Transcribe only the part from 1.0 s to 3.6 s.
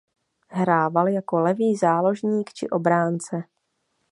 jako levý záložník či obránce.